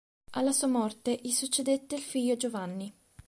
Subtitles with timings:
[0.31, 2.91] Alla sua morte gli succedette il figlio Giovanni.